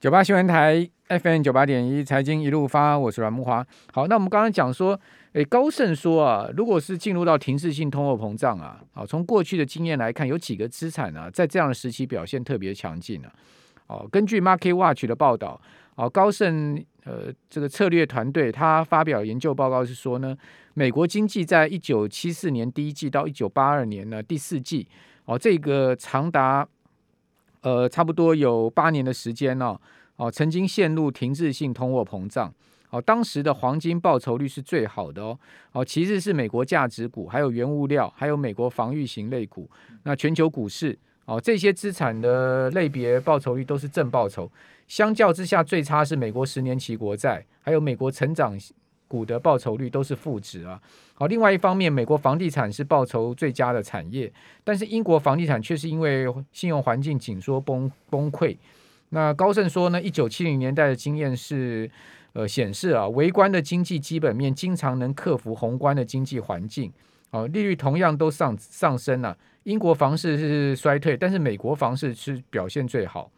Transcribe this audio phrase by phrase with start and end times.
[0.00, 3.62] 九八新闻台 FM 九八点一财经一路发，我是阮慕华。
[3.92, 4.98] 好，那我们刚刚讲说，
[5.34, 13.30] 诶，高盛说啊，如果是进入到停滞性通货膨胀啊，好，从过去的经验来看，有几个资产啊，在这样的时期表现特别强劲啊。
[13.88, 15.60] 哦，根据 Market Watch 的报道，
[15.96, 20.34] 哦，高盛呃这个策略团队他发表研究报告是说呢，
[20.72, 24.88] 美国经济在一九七四年第一季到一九八二年呢第四季，
[25.26, 26.66] 哦，这个长达。
[27.62, 29.78] 呃，差不多有八年的时间哦，
[30.16, 32.52] 哦，曾经陷入停滞性通货膨胀，
[32.90, 35.38] 哦，当时的黄金报酬率是最好的哦，
[35.72, 39.68] 哦，其次是美国价值股，还有原物料，还有美国防御型类股，
[40.04, 44.50] 那全球股市，哦，这些资产的类别报酬率都是正报酬，
[44.88, 48.58] 相较之下最差是美国十年期国债，还有美国成长
[49.10, 50.80] 股的报酬率都是负值啊。
[51.14, 54.32] 好，另外一方面，美国房地产是报酬最佳的产业，
[54.62, 58.56] 但是英国房地产却是因为信用环境紧缩崩崩溃。
[59.08, 61.90] 那高盛说呢，一九七零年代的经验是，
[62.34, 66.92] 呃，显示啊，微观的经济基本面经常能克服宏观的经济环境。
[67.32, 73.30] 哦，利率同样都上上升了，英国房市是衰退，但是美国房市是表现最好。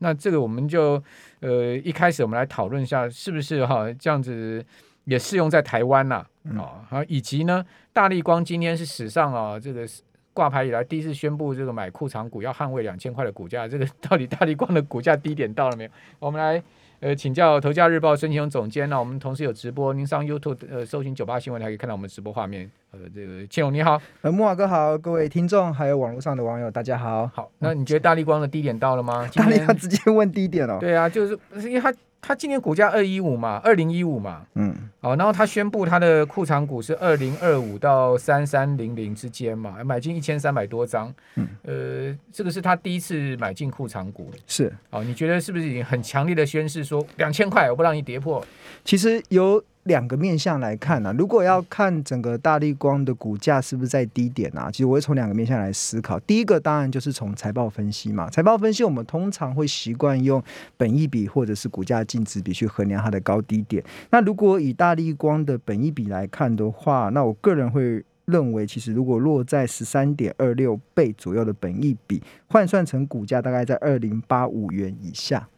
[0.00, 1.02] 那这个我们就
[1.40, 4.62] 呃一开始我们来讨论一下，是不是哈这样子
[5.04, 6.26] 也适用在台湾呐？
[6.58, 9.86] 啊、嗯，以及呢，大力光今天是史上啊这个
[10.34, 15.90] 挂牌以来第一次宣布这个买库藏股，要捍卫两千块的股价，这个 到底大力光的股价低点到了没有？
[16.18, 16.62] 我们来。
[17.00, 18.88] 呃，请教《头家日报》孙庆雄总监。
[18.90, 22.70] 那我们同时有直播，您上 YouTube 呃搜寻九八新闻，还可以看到我们直播画面。
[22.92, 27.26] 呃，这个庆勇你好，呃，木瓦哥好，各位听众还有网络上的网友，大家好。
[27.34, 29.26] 好，那你觉得大立光的低点到了吗？
[29.34, 30.76] 大立光直接问低点哦。
[30.78, 31.92] 对啊，就是因为他。
[32.20, 48.44] 他今年股价二一五嘛，二零一五嘛，嗯，好，然后他宣布他的库藏股是二零二五到三三零零之间嘛，买进一千三百多张，嗯，呃，这个是他第一次买进库藏股，是，哦，你觉得是不是已经很强烈的宣示说两千块我不让你跌破？
[48.84, 49.62] 其实有。
[49.84, 56.20] 两个面向来看呢、如果要看整个大立光的股价是不是在低点啊，其实我会从两个面向来思考。
[56.20, 60.42] 第一个当然就是从财报分析嘛，财报分析我们通常会习惯用
[60.76, 63.82] 本益比或者是股价净值比去衡量它的高低点。
[64.10, 75.48] 那如果以大立光的本益比来看的话，那我个人会认为，其实如果落在十三点二六倍左右的本益比，换算成股价大概在二零八五元以下。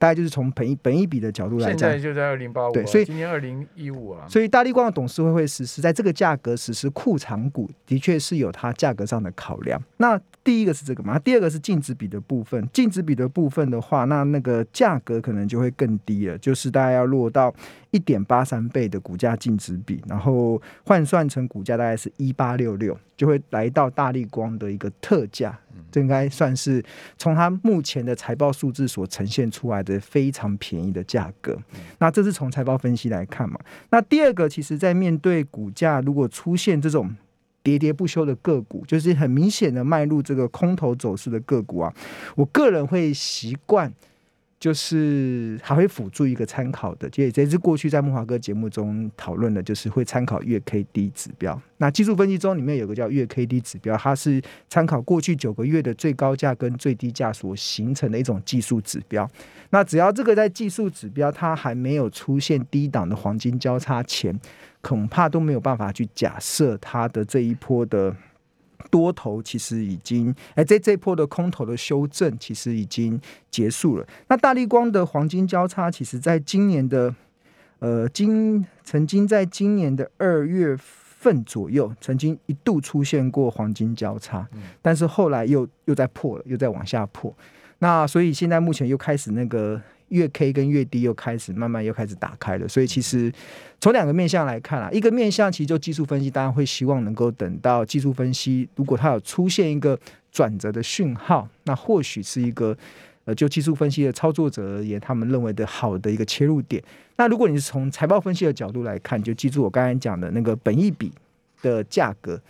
[0.00, 9.78] 大概就是从本一本一比的角度来讲，现在就在二零八五，对，所以今年二零一五啊，所以大力光的董事会会实施在这个价格实施库藏股，的确是有它价格上的考量。
[9.98, 12.66] 那第一个是这个嘛，第二个是净值比的部分。
[12.72, 17.54] 净值比的部分的话，那那个价格可能就会更低了，就是大概要落到
[17.90, 25.58] 一点八三倍的股价净值比，然后换算成股价大概是一八六六，就会来到大力光的一个特价。
[25.92, 26.82] 这应该算是
[27.18, 31.58] 从它目前的财报数字所呈现出来的非常便宜的价格。
[31.98, 33.58] 那这是从财报分析来看嘛。
[33.90, 37.10] 那第二个，其实在面对股价如果出现这种
[37.62, 41.94] 喋喋不休的个股，就是很明显的迈入这个空头走势的个股啊，
[42.36, 43.92] 我个人会习惯。
[44.60, 51.58] 就是还会辅助一个参考的，这也这是过去在慕驊哥节目中讨论的，就是会参考月 K D 指标。
[51.78, 59.26] 那技术分析中里面有个叫月 K D 指标，它是参考过去九个月的最高价跟最低价所形成的一种技术指标。
[59.70, 64.38] 那只要这个在技术指标它还没有出现低档的黄金交叉前，
[64.82, 68.14] 恐怕都没有办法去假设它的这一波的。
[68.90, 73.20] 多头其实已经，哎，这这波的空头的修正其实已经
[73.50, 74.06] 结束了。
[74.28, 77.14] 那大立光的黄金交叉，其实在今年的，
[77.80, 84.48] 呃，今曾经在今年的二月份左右，曾经一度出现过黄金交叉，
[84.80, 87.34] 但是后来又又在破了，又在往下破。
[87.80, 89.80] 那所以现在目前又开始那个。
[90.10, 93.32] 月 K 跟月 D 又开始慢慢又开始打开了，所以其实
[93.80, 99.98] 从两个面向来看啊，一个面向其实就技术分析，大家会希望能够等到技术分析，如果它有出现一个
[100.30, 102.76] 转折的讯号，那或许是一个
[103.24, 106.82] 呃，就技术分析的操作者而言，他们认为的好的一个切入点。
[107.16, 111.12] 那如果你是从财报分析的角度来看，就记住我刚才讲的那个本益比
[111.62, 112.40] 的价格，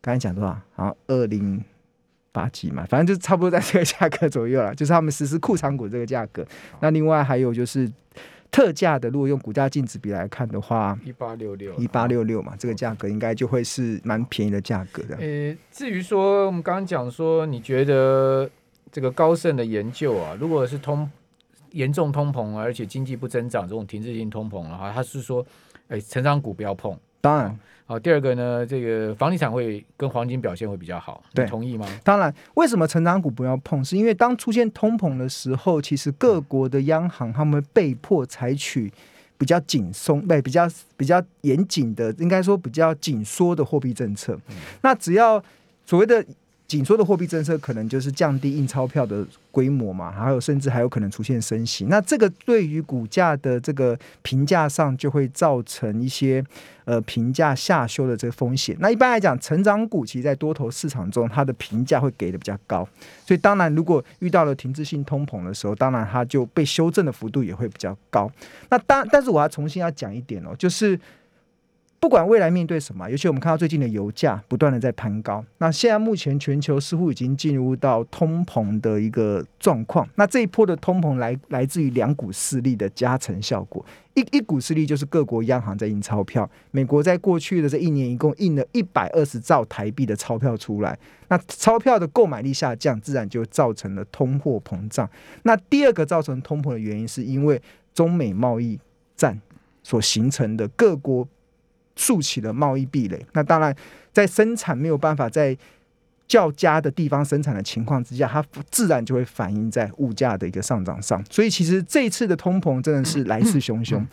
[0.00, 0.50] 刚才讲多少？
[0.74, 1.62] 好像二零。
[2.32, 6.44] 八几嘛，反正就差不多在这个价格左右了，就是他们实施库藏股这个价格。
[6.80, 7.90] 那另外还有就是
[8.50, 15.16] 特价的，如果用股价净值比来看的话，一八六六，一八六六嘛，这个价格应该就会是蛮便宜的价格的。
[15.16, 18.50] 呃，至于说我们刚刚讲说，你觉得
[18.90, 21.10] 这个高盛的研究啊，如果是通
[21.70, 25.44] 严重通膨而且经济不增长这种停滞性通膨的话，他是说，
[25.88, 26.98] 哎，成长股不要碰。
[27.22, 27.58] 当然。
[27.86, 31.86] 好，第二个呢，这个房地产会跟黄金表现会比较好，对，同意吗？
[32.04, 33.84] 当然，为什么成长股不要碰？
[33.84, 38.92] 是因为当出现通膨的时候，其实各国的央行他们被迫采取
[39.36, 44.38] 比较紧松、不比较比较严谨的，应该说比较紧缩的货币政策。
[44.48, 45.42] 嗯、那只要
[45.86, 46.22] 所谓的。
[46.72, 51.84] 紧缩的货币政策可能就是降低印钞票的规模嘛，还有甚至还有可能出现升息。
[51.84, 56.42] 那这个对于股价的这个评价上就会造成一些
[56.86, 58.74] 呃评价下修的这个风险。
[58.80, 62.88] 那一般来讲，成长股其实在多头市场中，它的评价会给的比较高。
[63.26, 68.32] 所以当然，如果遇到了停滞性通膨的时候，当然它就被修正的幅度也会比较高。
[68.70, 70.98] 那当但是我要重新要讲一点哦，就是。
[72.02, 80.06] 不管未来面对什么，尤其我们看到最近的油价不断的在攀高，那现在目前全球似乎已经进入到通膨的一个状况。
[80.16, 95.08] 那这一波的通膨来来自于两股势力的加成效果，一一股势力就是各国央行在印钞票，美国在过去的这一年一共印了一百二十兆台币的钞票出来，那钞票的购买力下降，自然就造成了通货膨胀。
[95.44, 97.62] 那第二个造成通膨的原因，是因为
[97.94, 98.76] 中美贸易
[99.14, 99.40] 战
[99.84, 101.28] 所形成的各国。
[102.02, 103.72] 竖起了贸易壁垒，那当然，
[104.12, 105.56] 在生产没有办法在
[106.26, 111.22] 较佳的地方生产的情况之下，它自然就会反映在物价的一个上涨上。
[111.30, 114.04] 所以，其实这一次的通膨真的是来势汹汹。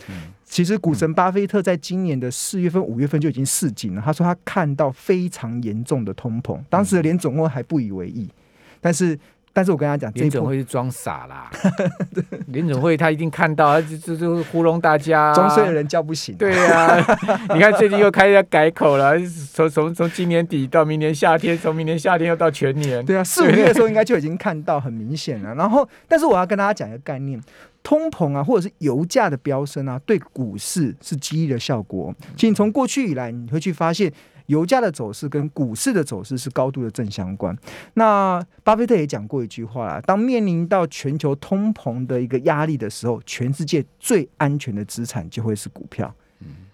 [0.45, 8.29] 其实，股神巴菲特在今年的四月份、五月份就已经示警了，他说他看到非常严重的通膨，当时连总统还不以为意，
[8.79, 9.17] 但是。
[9.51, 11.49] 但是我跟他讲，林总会是装傻啦。
[12.47, 16.35] 林总会他一定看到，就就就糊弄大家，装睡的人叫不醒。
[16.35, 16.97] 对呀，
[17.53, 19.15] 你看最近又开始改口了，
[19.53, 23.05] 从从从今年底到明年夏天，从明年夏天又到全年。
[23.05, 25.53] 对啊，四五月的时候应该就已经看到很明显了。
[25.55, 27.41] 然后，但是我要跟大家讲一个概念：
[27.89, 32.13] 通膨啊，或者是油价的飙升啊，对股市是激励的效果。
[32.37, 34.13] 其实从过去以来，你会去发现。
[34.45, 37.55] 油价的走势跟股市的走势是高度的正相关。
[37.93, 46.11] 那巴菲特也讲过一句话啦：当面临到全球通膨的一个压力的时候，全世界最安全的资产就会是股票。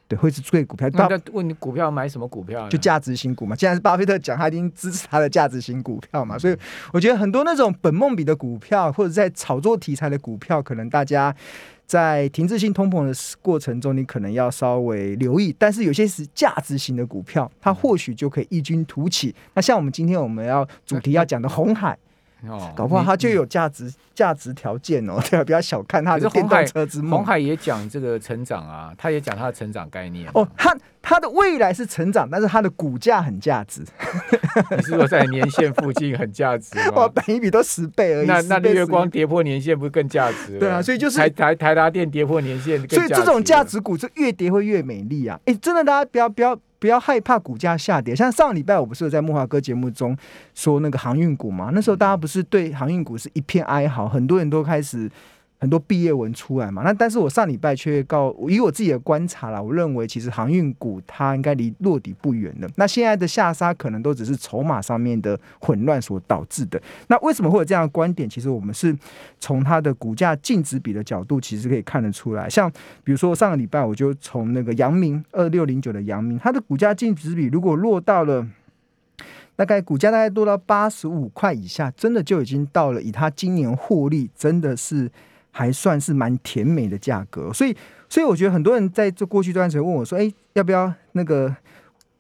[0.06, 0.90] 嗯，对，会是最股票。
[0.94, 2.68] 那问你股票买什么股票？
[2.69, 3.56] 就价值型股嘛。
[3.56, 6.38] 既然是巴菲特讲，他一定支持他的价值型股票嘛。
[6.38, 6.57] 所以
[6.94, 11.36] 我觉得很多那种本梦比的股票，或者在炒作题材的股票，可能大家。
[11.88, 13.13] 在停滞性通膨的
[13.44, 19.36] 过程中，你可能要稍微留意，但是有些是价值型的股票，它或许就可以异军突起。
[19.54, 21.96] 那像我们今天我们要主题要讲的红海。
[22.50, 27.12] 哦，搞不好它就有价值价值条件哦， 对啊，不要小看它的电动车之梦。
[27.12, 33.83] 红海也讲这个成长啊，他也讲他的成长概念哦，他他的未来是成长，但是他的股价很价值。
[34.75, 36.92] 你是说在年线附近很价值吗？
[36.95, 38.27] 哇，本一比都十倍而已。
[38.27, 40.57] 那那日月光跌破年线不是更价值？
[40.59, 45.39] 对啊，所以就是台台台达电跌破年线，所以这种价值股就越跌会越美丽啊！
[45.45, 46.57] 哎，真的，大家不要不要。
[46.80, 50.16] 不要害怕股价下跌，像上礼拜我不是在木华哥节目中
[50.54, 51.72] 说那个航运股嘛？
[51.74, 55.10] 那时候大家不是对航运股是一片哀嚎，很多人都开始。
[55.57, 62.68] 很多毕业文出来嘛，那但是我上礼拜却告以我自己的观察啦，我认为其实航运股它应该离落底不远了。
[62.75, 66.80] 那现在的下杀可能都只是筹码上面的混乱所导致的。
[67.07, 68.30] 那为什么会有这样的观点？
[68.30, 68.96] 其实我们是
[69.40, 72.50] 从它的股价净值比的角度，其实可以看得出来。
[72.50, 72.69] 像
[73.04, 78.46] 比如说上个礼拜我就从那个阳明二六零九的阳明，它的股价净值比如果落到了
[79.56, 85.10] 大概股价大概落到八十五块以下，真的就已经到了以它今年获利真的是。
[85.57, 87.74] 还算是蛮甜美的价格，所以，
[88.09, 91.56] 所以我觉得很多人在这过去这段时间问我说：“哎，要不要那个，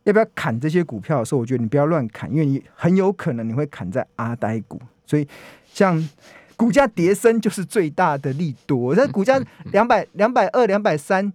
[0.05, 4.79] 要不要砍这些股票的时候，我觉得你不要乱砍，因为你很有可能你会砍在阿呆股。
[5.05, 5.27] 所以，
[5.65, 6.01] 像
[6.55, 8.95] 股价跌升就是最大的利多。
[8.95, 9.37] 那股价
[9.73, 11.29] 两百、两百二、两百三，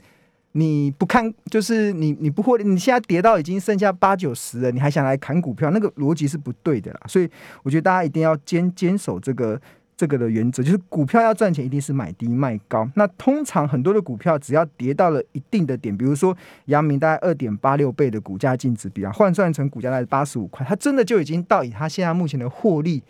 [0.52, 7.00] 你不看，就是你你不会，你现在跌到已经剩下八九十了，你还想来砍股票，那个逻辑是不对的啦。
[7.06, 7.28] 所以，
[7.62, 9.60] 我觉得大家一定要坚坚守这个。
[10.00, 12.88] 这个的原则就是，股票要赚钱，一定是买低卖高。
[12.94, 23.02] 那通常很多的股票，只要跌到了一定的点，比如说阳明大概二点八六倍的股价净值比啊，换算成股价大概八十五块，它真的就已经到以它现在目前的获利，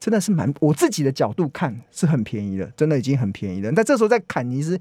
[0.00, 3.70] 真的是蛮我自己的角度看是很便宜的，真的已经很便宜了。
[3.72, 4.76] 但这时候在砍，其实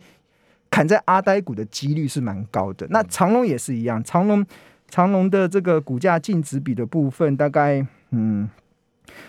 [0.72, 2.88] 砍在阿呆股的几率是蛮高的。
[2.90, 4.44] 那长隆也是一样，长隆
[4.90, 8.50] 长隆的这个股价净值比的部分，大概嗯。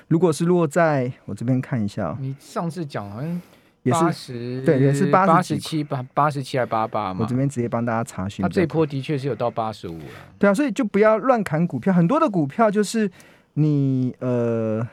[0.09, 3.41] 如果是落在我这边看一下，哦，你上次讲好像
[3.83, 7.21] 也是对，也是八十七八八十七还八八嘛？
[7.23, 10.05] 我这边直接帮大家查询，它这波的确是有到八十五了。
[10.39, 13.11] 对啊，所以就不要乱砍股票，很多的股票就是
[13.55, 14.87] 你呃，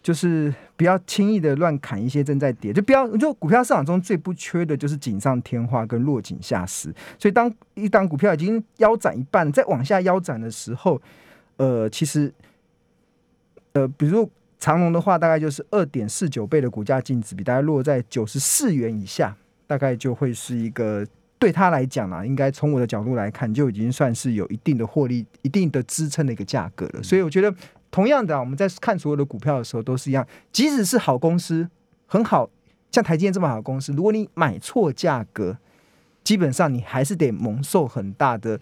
[0.00, 6.94] 就是不要轻易的乱砍一些正在跌，就不要就股票市场中最不缺的就是锦上添花跟落井下石。
[7.18, 11.02] 所以当一档股票已经腰斩一半，再往下腰斩的时候，
[11.56, 12.32] 呃，其实
[13.72, 19.36] 呃，比如长隆的话，大概就是二点四九倍的股价净值比，大概落在九十四元以下，
[19.66, 21.06] 大概就会是一个
[21.38, 27.02] 对他来讲啊，应该从我的角度来看，就已经算是有一定的获利、一定的支撑的一个价格了。
[27.02, 27.54] 所以我觉得。
[27.92, 31.68] 同样的，啊我们在看所有的股票的时候都是一样，即使是好公司，
[32.06, 32.48] 很好，
[32.92, 35.58] 像台积电这么好的公司，如果你买错价格，
[36.22, 38.60] 基本上你还是得蒙受很大的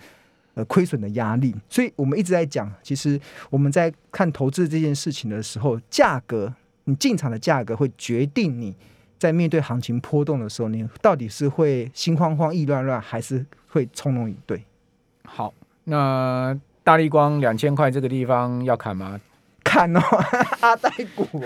[0.59, 1.55] 呃亏损的压力。
[1.69, 6.53] 所以我们一直在讲，其实我们在看投资这件事情的时候，价格
[6.85, 8.75] 你进场的价格会决定你
[9.19, 14.65] 在面对行情波动的时候，你到底是会心慌慌、意乱乱，还是会从容以对。
[15.25, 16.59] 好，那。
[16.85, 19.21] 大立光两千块这个地方要砍吗？
[19.69, 20.01] 砍哦，
[20.61, 21.27] 阿呆股，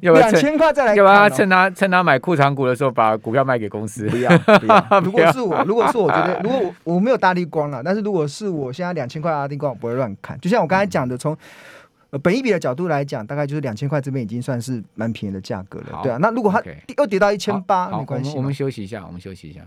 [0.00, 0.96] 要不要两千块再来、哦？
[0.96, 4.08] 要不要趁他趁他买裤长股的时候把股票卖给公司？
[4.08, 5.00] 不要，不要。
[5.04, 10.40] 如果是我，如果是我觉得，如果我我没有大力光了，但是如果是我现在两千块阿立光，我不会乱砍。
[10.40, 11.36] 就像我刚才讲的，从
[12.10, 16.00] 呃本一比的角度来讲，大概就是两千块这边已经算是蛮便宜的价格了。
[16.02, 16.62] 对啊，那如果它
[16.96, 18.36] 又跌到一千八，没关系。
[18.36, 19.60] 我们休息一下，我们休息一下。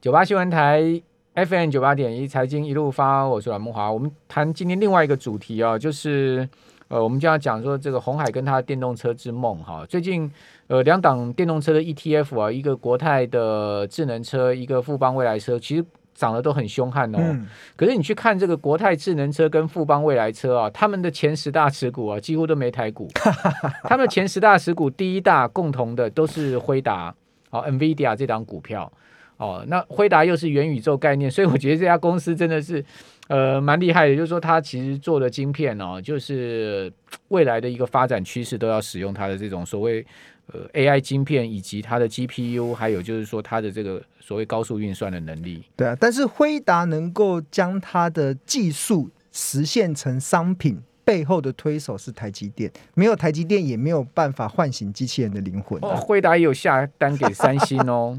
[0.00, 1.02] 九八新闻台。
[1.36, 3.92] FM 九八点一财经一路发，我是阮梦华。
[3.92, 6.48] 我们谈今天另外一个主题啊，就是
[6.88, 9.84] 呃，我们就要讲说这个红海跟他的电动车之梦哈。
[9.86, 10.32] 最近
[10.68, 17.18] 呃，两档电动车的 ETF 啊，一个国泰的智能车，一个富邦未来车，其实涨得都很凶悍哦。
[17.20, 23.06] 嗯、可是你去看这个国泰智能车跟富邦未来车啊，他们的前十大持股啊，几乎都没台股。
[23.84, 27.14] 他们前十大持股第一大共同的都是辉达
[27.50, 28.90] 哦，NVIDIA 这档股票。
[29.38, 32.82] 哦，那辉达又是元宇宙概念，所以我觉得这家公司真的是，
[33.28, 34.16] 呃，蛮厉害的。
[34.16, 36.90] 就是说，它其实做的晶片哦，就是
[37.28, 40.04] 未来的一个发展趋势，都要使用它的这种所谓
[40.46, 45.62] 呃 AI 晶片，以及它的 GPU，还有就是说它的这个所谓高速运算的能力。
[45.76, 55.78] 对啊，但是辉达能够将它的技术实现成商品，背后的推手是台积电，没有台积电也没有办法唤醒机器人的灵魂。
[55.82, 58.18] 哦，辉达也有下单给三星哦。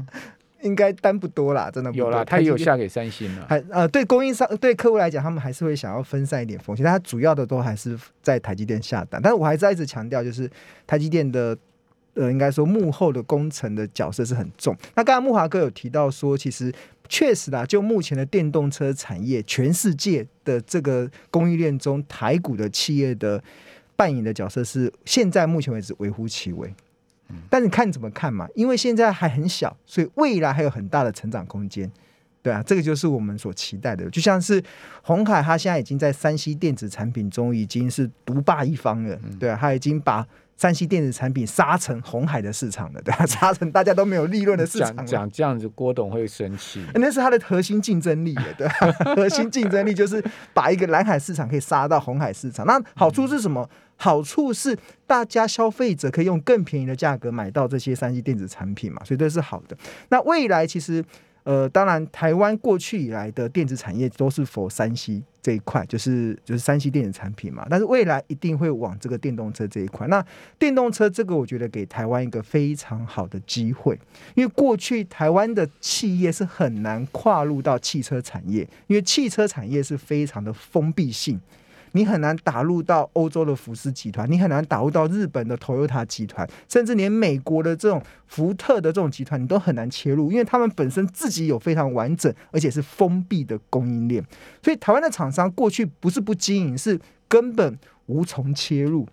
[0.62, 3.46] 应该单不多啦，真的不多有啦，他也有下给三星了。
[3.48, 9.20] 还呃，对供应商、对客户来讲，他们还是会想要分散一点风险，但他主要的都还是在台积电下单。
[9.22, 10.50] 但是我还是一直强调，就是
[10.86, 11.56] 台积电的
[12.14, 14.76] 呃，应该说幕后的工程的角色是很重。
[14.96, 16.72] 那刚才木华哥有提到说，其实
[17.08, 23.40] 确实啦，就目前的电动车产业，全世界的这个供应链中，台股的企业的
[23.94, 26.74] 扮演的角色是现在目前为止微乎其微。
[27.50, 28.48] 但你看你怎么看嘛？
[28.54, 31.90] 因为现在还很小，所以未来还有很大的成长空间，
[32.42, 34.08] 对啊，这个就是我们所期待的。
[34.10, 34.62] 就像是
[35.02, 44.96] 红海，它现在已经在山西电子产品中已经是独霸一方了，对啊，他已经把山西电子产品杀成红海的市场了，对啊， 杀成大家都没有利润的市场。
[44.96, 46.84] 讲讲这样子，郭董会生气。
[46.94, 52.66] 那是它的核心竞争力，对啊， 核心竞争力就是把一个蓝海市场可以杀到红海市场。
[52.66, 53.68] 那好处是什么？
[54.00, 59.76] 好处是大家消费者可以用更便宜的价格买到这些三 C 电子产品嘛，所以这是好的。
[60.08, 61.04] 那未来其实，
[61.42, 67.66] 呃，当然台湾过去以来的电子产业都是 for 三 C 这一块，就是就是三 C 电子产品嘛。
[67.68, 70.06] 但是未来一定会往这个电动车这一块。
[70.06, 70.24] 那
[70.60, 73.98] 电动车这个，我觉得给台湾一个非常好的机会，
[74.36, 81.40] 因为过去台湾的企业是很难跨入到汽车产业，因为汽车产业是非常的封闭性。
[81.92, 94.24] 你很难打入到欧洲的福斯集团，你很难打入到日本的 Toyota 集团，甚至连美国的这种福特的这种集团，你都很难切入，因为他们本身自己有非常完整而且是封闭的供应链。
[94.62, 99.06] 所以台湾的厂商过去不是不经营，是根本无从切入。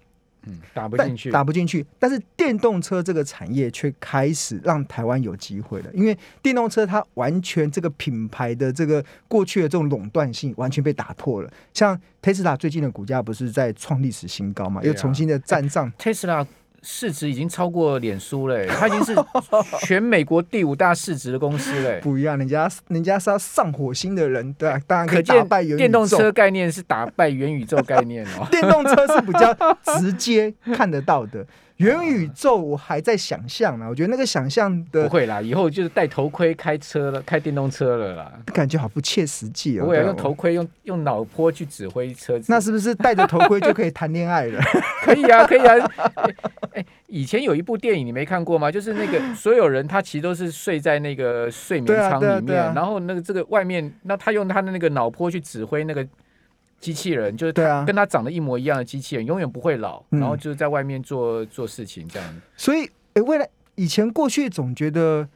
[0.45, 1.85] 嗯，打不进去，打不进去。
[1.99, 11.51] 但是电动车这个产业却开始让台湾有机会了，因为电动车它完全这个品牌的这个过去的这种垄断性完全被打破了。
[11.73, 16.45] 像 Tesla 最近的股价不是在创历史新高嘛，又重新的站上特斯拉。
[16.87, 19.15] 市值已经超过脸书了，它已经是
[19.81, 21.99] 全美国第五大市值的公司了。
[22.01, 25.77] 不一样，人家人家是要上火星的人，对，当然可以打败元宇宙。
[25.77, 29.51] 电动车概念是打败元宇宙概念哦， 电动车是比较
[29.99, 31.43] 直接看得到的。
[31.77, 39.83] 元宇宙我还在想象呢，我觉得那个想象的不会啦，以后就是戴头盔开车了，开电动车了啦，感觉好不切实际哦。
[39.83, 44.61] 不会用头盔，用用脑波去指挥车子，那是不是戴着头盔就可以谈恋爱了？
[45.03, 45.91] 可以啊，可以啊。
[46.71, 48.71] 哎欸，以前有一部电影你没看过吗？
[48.71, 56.07] 就是那个所有人他其实都是睡在那个睡眠舱里面，然后那个这个外面，那他用他的那个脑波去指挥那个。
[56.85, 62.41] 机器人，就是对啊，跟他长得一模一样的机器人，永远不会老，然后就是在外面做做事情这样。
[62.55, 65.27] 所以，哎，未来以前过去总觉得。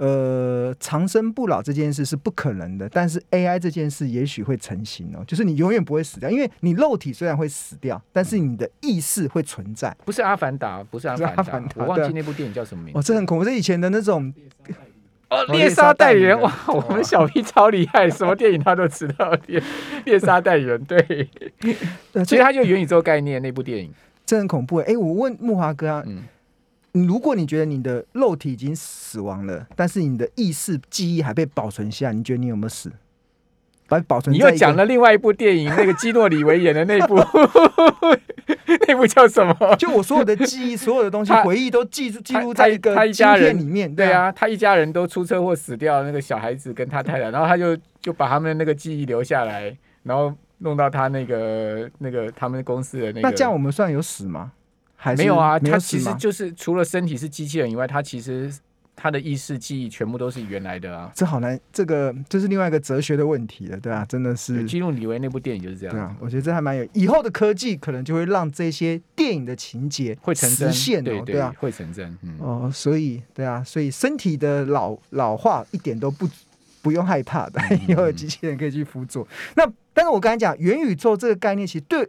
[0.00, 5.24] 呃，长生不老这件事是不可能的，但是 AI 这件事也许会成型哦。
[5.26, 9.92] 就是你永远不会死掉，因为你肉体虽然会死掉，但是你的意识会存在。
[10.04, 12.98] 不是阿凡达，不是阿凡达，我忘记那部电影叫什么名字。
[13.00, 14.32] 哦，这很恐怖，是以前的那种
[15.30, 19.30] 哦，猎杀代理人哇，我们小 P 超厉害，什么电影他都知道。
[19.46, 19.62] 猎
[20.04, 21.28] 猎杀代理人，对，
[22.24, 23.92] 其实他就元宇宙概念那部电影，
[24.24, 24.76] 这很恐怖。
[24.78, 26.02] 哎，我问木华哥啊。
[26.06, 26.24] 嗯
[26.92, 32.90] 如果你觉得你的肉体已经死亡了，但是你的意识记忆还被保存下，你觉得你有没有死？
[33.88, 34.32] 把保存。
[34.32, 37.16] 你又讲了另外一部电影，那个基诺里维演的那部，
[38.86, 39.74] 那部叫什么？
[39.76, 43.92] 就我所有的记忆，所有的东西，回忆都记记录在一个他一家人里面。
[43.92, 53.20] 对啊，他一家人都出车祸死掉，那个小孩子跟他太太，然后他就就把他们的那个记忆留下来，然后弄到他那个那个他们公司的那个。
[53.22, 54.52] 那这样我们算有死吗？
[55.16, 58.52] 没有啊，他其实就是除了身体是机器人以外，他其实
[59.00, 61.08] 他的意识记忆全部都是原来的啊。
[61.14, 64.64] 这好难，这个这是另外一个哲学的问题了，对啊，真的是。
[64.64, 65.94] 基努李维那部电影就是这样。
[65.94, 66.84] 对啊，我觉得这还蛮有。
[66.94, 72.18] 以后的科技可能就会让这些电影的情节会成真，现对对啊，会成真。
[72.22, 76.28] 嗯、哦，所以对啊，所以身体的老老化一点都不
[76.82, 79.22] 不用害怕的，以后有机器人可以去辅佐。
[79.22, 82.08] 嗯、那但是我刚才讲元宇宙这个概念，其实对。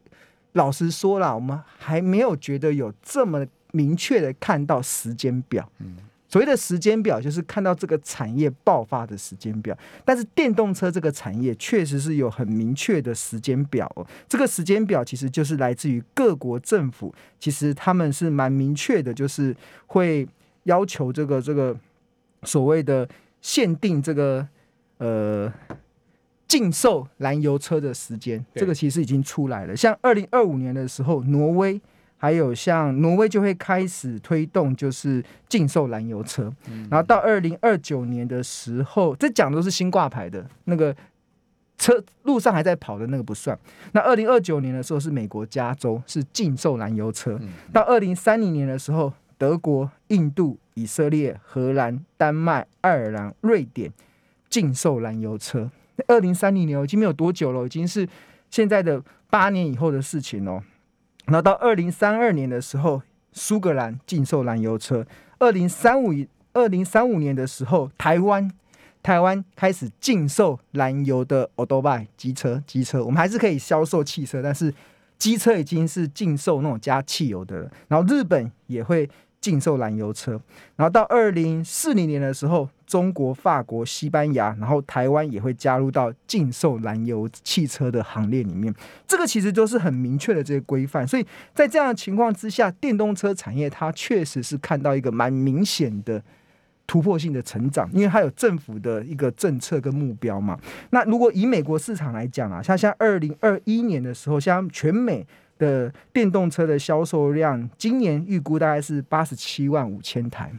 [0.53, 5.71] 老实说了，我们还没有觉得有这么明确的看到时间表。
[5.77, 5.95] 嗯，
[6.29, 9.77] 所谓的时间表就是看到这个产业爆发的时间表。
[10.05, 14.07] 但是电动车这个产业确实是有很明确的时间表哦。
[14.29, 19.53] 这个时间表其实就是来自于各国政府，其实他们是蛮明确的，就是
[19.87, 20.25] 会
[20.63, 21.75] 要求这个这个
[22.43, 23.09] 所谓的
[23.41, 24.47] 限定这个
[24.99, 25.51] 呃。
[26.49, 29.77] 禁售燃油车的时间，这个其实已经出来了。
[29.77, 31.79] 像二零二五年的时候，挪威
[32.21, 36.53] 还有像挪威就会开始推动，就是禁售燃油车。
[36.91, 40.93] 然后到二零二九年的时候，这讲的都是新挂牌的那个
[41.77, 43.57] 车，路上还在跑的那个不算。
[43.93, 47.39] 那二零二九年的时候是美国加州是禁售燃油车。
[47.71, 53.89] 到二零三零年的时候，德国、印度、以色列、荷兰、丹麦、爱尔兰、瑞典
[54.49, 55.71] 禁售燃油车。
[56.07, 58.05] 二零三零年已经没有多久了，已经是
[58.49, 60.61] 现在的八年以后的事情哦。
[61.29, 65.03] 然后到二零三二年的时候，苏格兰禁售燃油车；
[65.37, 66.13] 二零三五
[66.53, 68.51] 二零三五年的时候，台湾
[69.01, 73.03] 台湾开始禁售燃油的欧兜拜机车机车。
[73.03, 74.73] 我们还是可以销售汽车，但是
[75.17, 77.71] 机车已经是禁售那种加汽油的了。
[77.87, 79.09] 然后日本也会。
[79.41, 80.31] 禁售燃油车，
[80.75, 88.73] 然后到二零四零年的时候，中国、法国、西班牙，然后台湾也会加入到禁售燃油汽车的行列里面。
[89.07, 96.21] 这个其实都是很明确的这些规范，所以在这样的情况之下，电动车产业它确实是看到一个蛮明显的
[96.87, 100.59] 突破性的成长，因为它有政府的一个政策跟目标嘛。
[100.89, 105.25] 那如果以美国市场来讲啊，像像二零二一年的时候，像全美。
[105.59, 110.49] 的电动车的销售量，今年预估大概是八十七万五千台，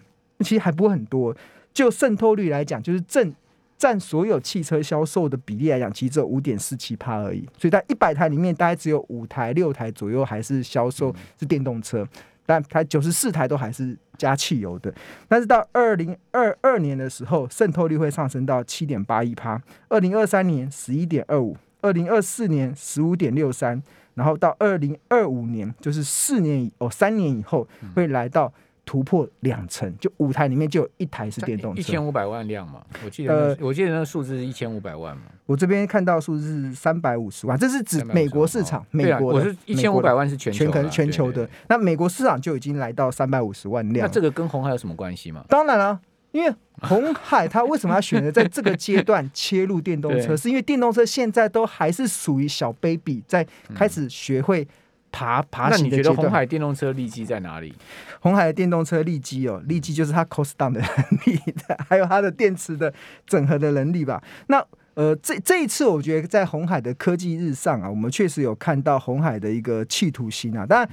[0.41, 1.35] 其实还不会很多。
[1.73, 3.33] 就渗透率来讲，就是占
[3.79, 7.49] 占所有汽车销售的比例来讲，其实只有五点四七趴而已。
[7.57, 12.07] 所以在一百台里面，大概只有五台、六台左右还是销售是电动车，
[12.45, 14.93] 但它九十四台都还是加汽油的。
[15.29, 23.83] 但是到二零二二年的时候，渗透率会上升到七点八一趴，二零二三年十一点二五，二零二四年十五点六三。
[24.15, 28.53] 然后到二零二五年，就是四年以哦三年以后，会来到
[28.91, 35.23] 突破两成，就五台里面就有一台是电动车，一千五百万辆嘛，我记得、我记得那个数字是一千五百万嘛。
[35.47, 45.45] 我这边看到数字是三百五十万，这是指美国市场，美国是一千五百万是全球全全球的，那美国市场就已经来到三百五十万辆，那这个跟红海有什么关系吗？
[45.49, 46.01] 当然了。
[46.33, 50.37] 因为红海它为什么要选择在这个阶段 切入电动车？
[50.37, 54.67] 是因为电动车现在都还是属于小 baby，在开始学会
[55.11, 55.91] 爬爬行的阶段。
[55.91, 57.75] 那你觉得红海电动车利基在哪里？
[58.21, 62.93] 红海的电动车利基哦，利基就是它 cost down 的能力的，还有它的电池的
[63.27, 64.23] 整合的能力吧。
[64.49, 70.89] 那呃，这这一次我觉得在红海的科技日上啊，我们确实有看到红海的一个企图心啊，当然。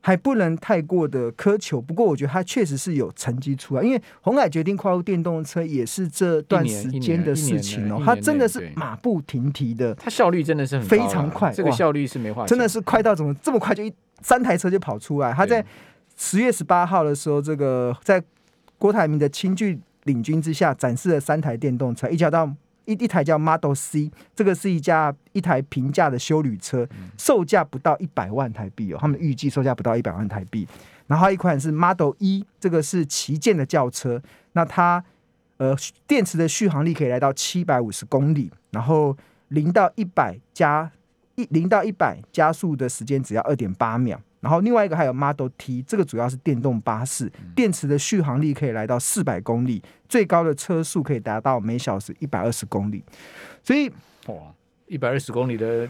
[0.00, 15.64] 还不能太过的苛求，不过我觉得它确实是有成绩出来，因为鸿海决定跨入电动车也是这段时间的事情哦，它真的是马不停蹄的，它效率真的是很非常快，这个效率是没话，真的是快到怎么这么快就一三台车就跑出来，它在
[16.16, 18.22] 十月十八号的时候，这个在
[18.78, 22.50] 郭台铭的亲具领军之下展示了三台电动车，一直到
[22.84, 30.66] 一一台叫 Model C，这个是一架一台平价的休旅车，售价不到一百万台币哦，他们预计售价不到一百万台币。
[31.06, 35.04] 然后一款是 Model E，这个是旗舰的轿车，那它
[35.56, 39.16] 呃电池的续航力可以来到七百五十公里，然后
[39.48, 40.90] 零到一百加
[41.34, 44.20] 一零到一百加速的时间只要二点八秒。
[44.40, 53.04] 然后另外一个还有 Model T，这个主要是电动巴士，电池的续航力可以来到四百公里，最高的车速可以达到每小时一百二十公里。
[53.62, 53.90] 所以
[54.28, 54.34] 哇，
[54.86, 55.86] 一百二十公里的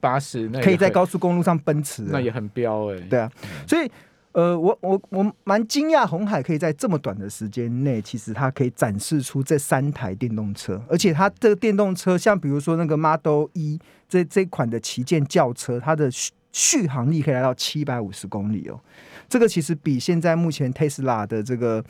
[0.00, 3.00] 巴士，那可以在高速公路上奔驰，那也很飙哎、欸。
[3.02, 3.30] 对啊，
[3.68, 3.88] 所以
[4.32, 16.10] 呃，我我我蛮惊讶，红海可以在这么短的时间内，其实它可以展示出这三台电动车，而且它这个电动车，像比如说那个 Model E 这这款的旗舰轿车，它的。
[16.56, 18.80] 续航力可以来到七百五十公里哦，
[19.28, 21.84] 这个其实比现在目前 Tesla 的这个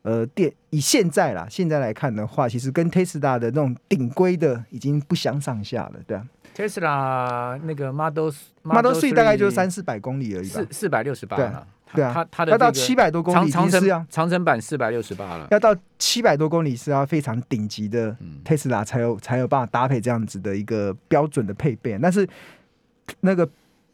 [0.00, 6.26] 呃电以现在啦，现在来看的话，其实跟 Tesla 的那种顶规的已经不相上下了，对啊。
[6.56, 8.30] Tesla 那个 Model
[8.62, 22.26] Model Three 大概就三四百公里而已吧，四四百六十八了，对啊，它它的要到七百多公里长城啊，长城版四百六十八了，要到七百多公里是要非常顶级的 Tesla 才有才有办法搭配这样子的一个标准的配备，但是
[23.20, 23.46] 那个。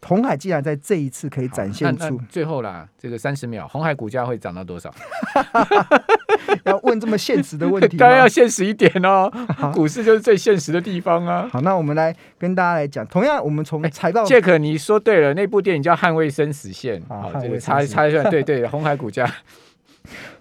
[0.07, 4.93] 鸿海既然在这一次可以展现出最后啦，这个三十秒，红海股价会涨到多少？
[6.65, 9.31] 要问这么现实的问题， 当然要现实一点哦。
[9.73, 11.49] 股市就是最现实的地方啊。
[11.51, 17.01] 好，那我们来跟大家来讲，同样我们从财报，杰克你说对了，那部电影叫《捍卫生死线》。
[17.09, 19.31] 好，这个猜猜一下，对对，红海股价。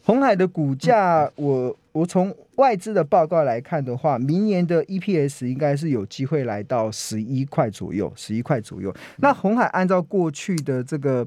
[0.03, 8.93] 鸿海的股价，我我从外资的报告来看的话，明年的 EPS 应该是有机会来到十一块左右，十一块左右。
[9.17, 11.25] 那红海按照过去的这个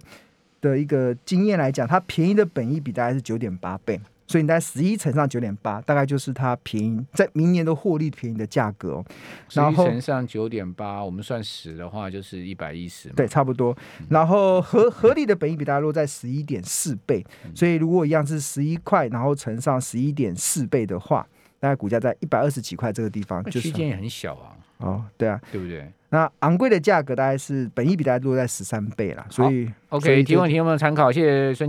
[0.60, 4.00] 的一个经验来讲，它便宜的本益比大概是九点八倍。
[4.26, 9.04] 所以你在十一乘上九点八，大概就是它便宜在明年的获利便宜的价格哦。
[9.52, 13.08] 然后乘上九点八，我们算十的话就是一百一十。
[13.10, 13.76] 对，差不多。
[14.08, 17.24] 然后合合理的本益比大概落在十一点四倍。
[17.54, 21.26] 所以如果一样是十一块，然后乘上十一点四倍的话，
[21.60, 24.56] 大概股价在一百二十几块这个地方，就区间也很小啊。
[24.78, 25.88] 哦，对啊，对不对？
[26.08, 29.24] 那昂贵的价格大概是本益比大概落在十三倍啦。
[29.30, 31.10] 所以，OK，提问题有没有参考？
[31.10, 31.62] 谢谢孙。